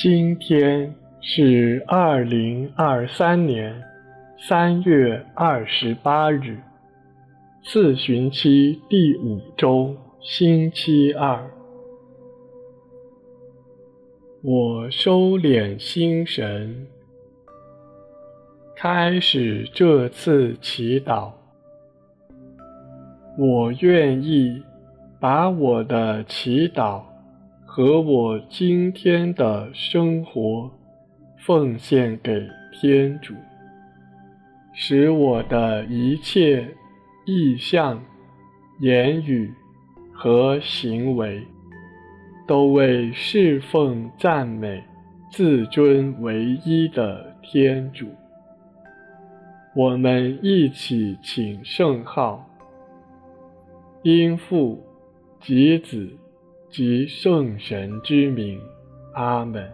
[0.00, 3.82] 今天是二零二三年
[4.38, 6.56] 三月二十八日，
[7.64, 11.50] 四旬期第五周，星期二。
[14.40, 16.86] 我收敛心神，
[18.76, 21.32] 开始这次祈祷。
[23.36, 24.62] 我愿意
[25.18, 27.02] 把我的祈祷
[27.78, 30.68] 和我今天的生活
[31.36, 33.34] 奉献给天主，
[34.72, 36.74] 使我的一切
[37.24, 38.02] 意向、
[38.80, 39.54] 言语
[40.12, 41.40] 和行为。
[42.48, 44.82] 都为侍奉赞美
[45.30, 48.08] 自尊唯一的天主。
[49.76, 52.44] 我们一起请圣号，
[54.02, 54.82] 因父
[55.38, 56.10] 及子
[56.70, 58.60] 及圣神之名，
[59.12, 59.70] 阿门。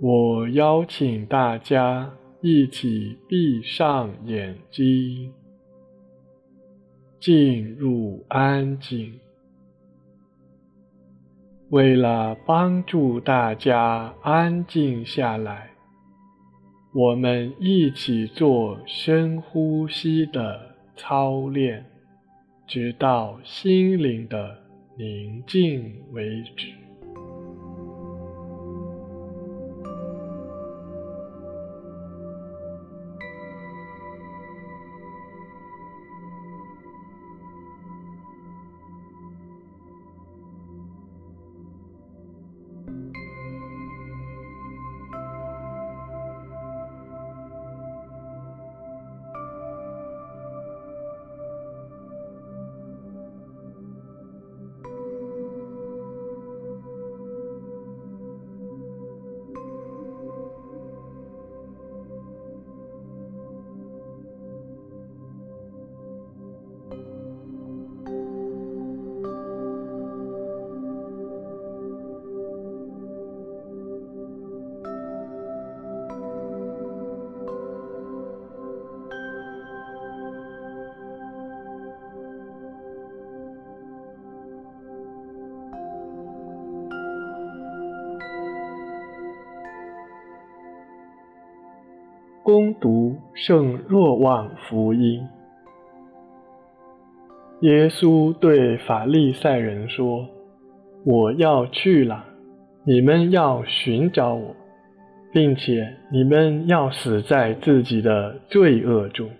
[0.00, 5.32] 我邀请大家一起闭上眼睛。
[7.20, 9.20] 进入安静。
[11.68, 15.70] 为了帮助大家安静下来，
[16.94, 20.69] 我们一起做深呼吸的
[21.00, 21.82] 操练，
[22.66, 24.54] 直到心灵的
[24.98, 26.68] 宁静为止。
[92.52, 95.22] 恭读圣若望福音。
[97.60, 100.26] 耶稣对法利赛人说
[101.06, 102.24] ：“我要去了，
[102.84, 104.56] 你们要寻找我，
[105.32, 109.30] 并且你们要死在自己的罪恶中。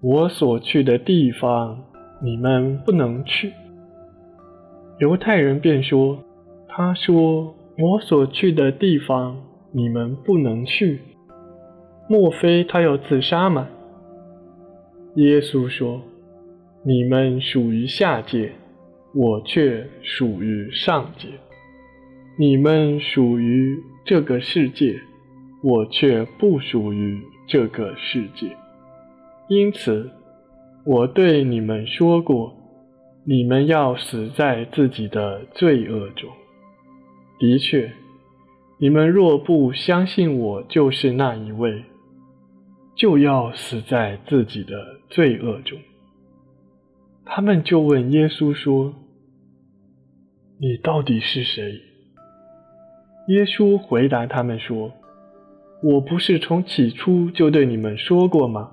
[0.00, 1.84] 我所去的地方，
[2.20, 3.52] 你们不能去。”
[4.98, 6.18] 犹太人便说
[6.66, 9.36] ：“他说我所去的地方，
[9.70, 10.98] 你们不能去。”
[12.06, 13.66] 莫非他要自杀吗？
[15.14, 16.02] 耶稣说
[16.84, 18.52] ：“你们属于下界，
[19.14, 21.28] 我却属于上界；
[22.36, 25.00] 你们属于这个世界，
[25.62, 28.54] 我却不属于这个世界。
[29.48, 30.10] 因此，
[30.84, 32.52] 我对你们说过，
[33.24, 36.28] 你们要死在自己的罪恶中。
[37.38, 37.92] 的确，
[38.78, 41.82] 你们若不相信我就是那一位。”
[42.94, 45.78] 就要死在自己的罪恶中。
[47.24, 48.94] 他们就问耶稣说
[50.60, 51.80] ：“你到底是谁？”
[53.28, 54.92] 耶稣回答他们说
[55.82, 58.72] ：“我不是从起初就对你们说过吗？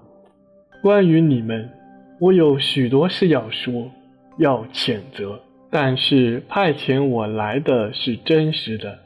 [0.84, 1.70] 关于你们，
[2.20, 3.90] 我有许多事要说，
[4.38, 5.40] 要谴责。
[5.70, 9.00] 但是派遣我来的是真实的，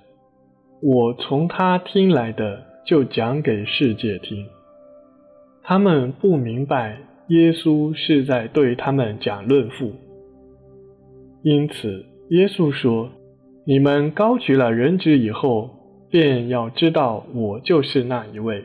[0.81, 4.47] 我从他听来的就讲给世界听。”
[5.67, 9.93] 他们不明白耶稣是在对他们讲论父，
[11.41, 13.09] 因此耶稣说
[13.65, 15.71] ：“你们高举了人子以后，
[16.11, 18.63] 便要知道我就是那一位，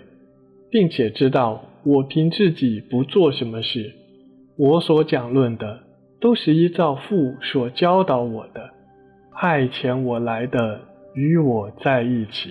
[0.70, 3.94] 并且知道我凭自己不做什么事，
[4.58, 5.81] 我所讲论的
[6.20, 8.69] 都是依照父所教导我的，
[9.32, 10.82] 派遣我来的
[11.14, 12.50] 与我在一起，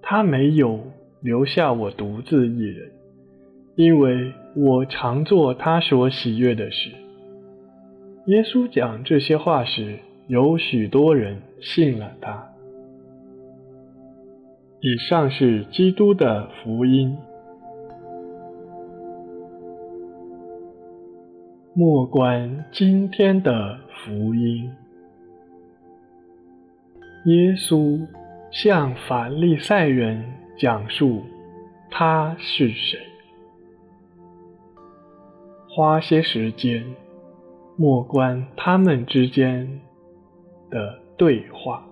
[0.00, 0.80] 他没有
[1.20, 2.92] 留下我独自一人。”
[3.78, 6.90] 因为我常做他所喜悦的事。
[8.26, 12.44] 耶稣讲这些话时，有许多人信了他。
[14.80, 17.16] 以上是基督的福音。
[21.72, 24.68] 莫观今天的福音。
[27.26, 28.04] 耶稣
[28.50, 30.24] 向法利赛人
[30.58, 31.22] 讲述
[31.88, 32.98] 他是谁，
[35.70, 36.84] 花些时间
[37.76, 39.80] 莫观他们之间
[40.70, 41.84] 的对话。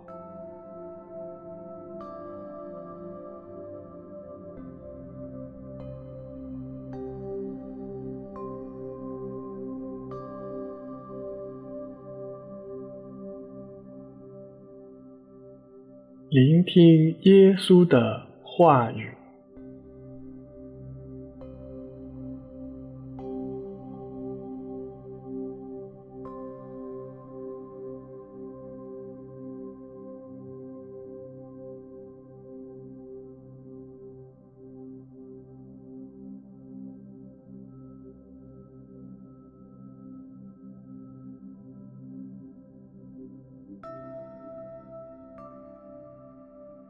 [16.31, 19.17] 聆听耶稣的话语。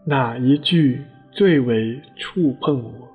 [0.09, 1.01] 哪一句
[1.33, 3.06] 最为触碰我？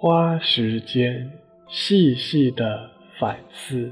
[0.00, 1.28] 花时间
[1.68, 3.90] 细细的反思。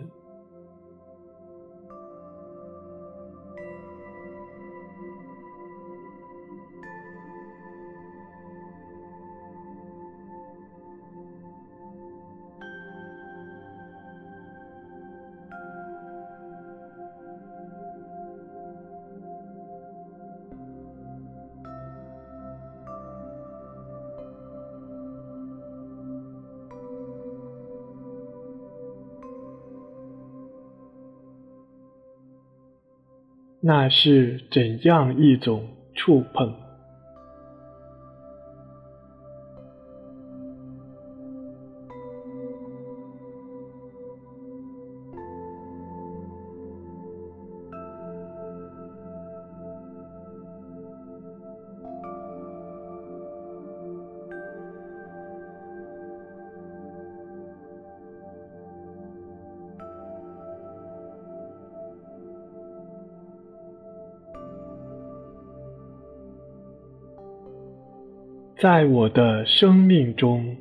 [33.67, 35.67] 那是怎样一种
[35.97, 36.66] 触碰？
[68.59, 70.57] 在我的生命中，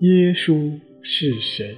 [0.00, 1.76] 耶稣是谁？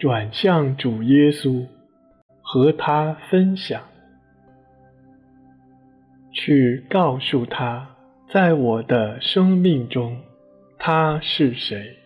[0.00, 1.66] 转向主耶稣，
[2.40, 3.82] 和他分享，
[6.32, 7.86] 去告诉他，
[8.32, 10.16] 在我的生命中，
[10.78, 11.98] 他是谁。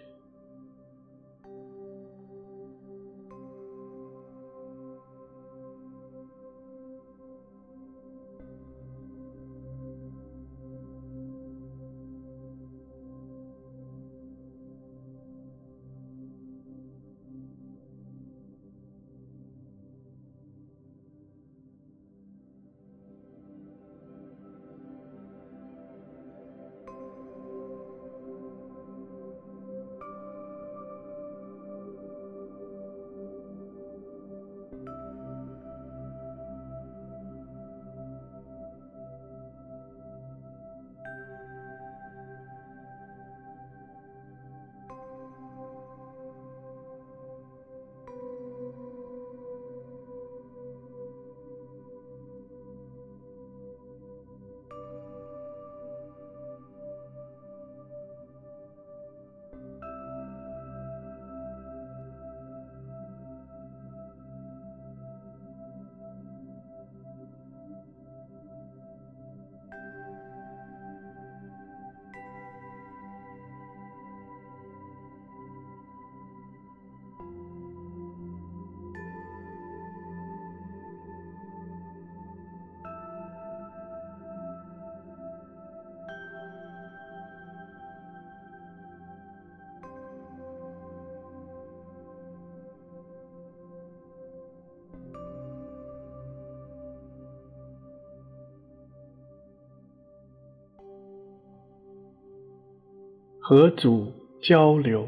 [103.46, 104.10] 和主
[104.40, 105.06] 交流，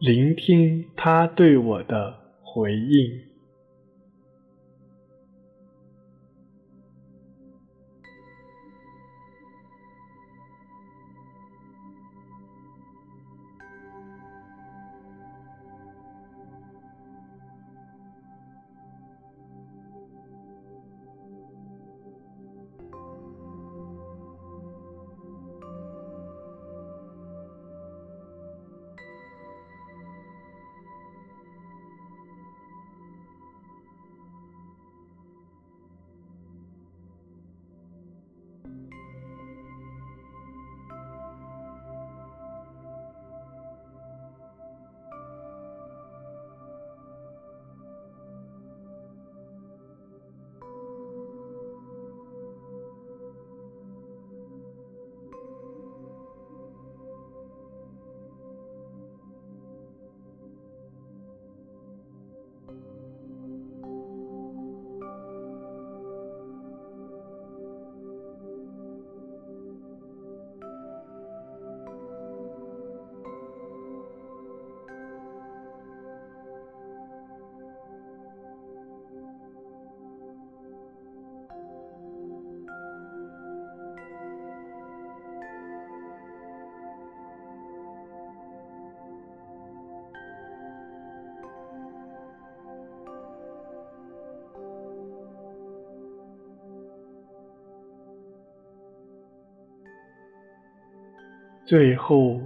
[0.00, 3.20] 聆听他对我的回应。
[101.70, 102.40] 最后，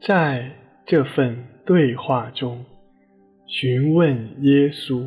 [0.00, 0.50] 在
[0.86, 2.64] 这份对话中，
[3.46, 5.06] 询问耶稣：“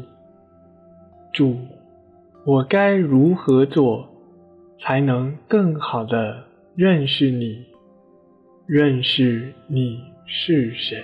[1.34, 1.58] 主，
[2.46, 4.08] 我该如何做，
[4.80, 6.44] 才能更好的
[6.76, 7.66] 认识你？
[8.68, 11.04] 认识你是谁？”